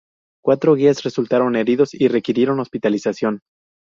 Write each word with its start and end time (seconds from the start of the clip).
Cuatro 0.43 0.73
guías 0.73 1.03
resultaron 1.03 1.55
heridos 1.55 1.93
y 1.93 2.07
requirieron 2.07 2.59
hospitalización. 2.59 3.41